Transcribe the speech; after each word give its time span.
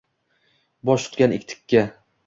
Bosh 0.89 1.05
tutgan 1.09 1.31
tikka 1.49 1.83